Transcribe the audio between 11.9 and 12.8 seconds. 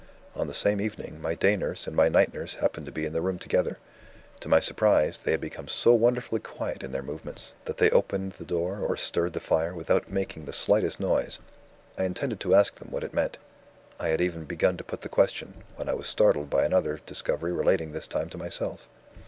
I intended to ask